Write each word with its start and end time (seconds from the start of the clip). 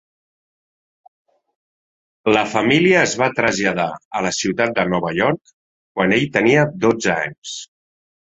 La 2.35 2.43
família 2.53 3.03
es 3.09 3.13
va 3.23 3.27
traslladar 3.41 3.87
a 4.19 4.23
la 4.27 4.33
ciutat 4.37 4.73
de 4.79 4.87
Nova 4.95 5.13
York 5.19 5.51
quan 5.99 6.17
ell 6.19 6.27
tenia 6.39 6.67
dotze 6.87 7.13
anys. 7.19 7.55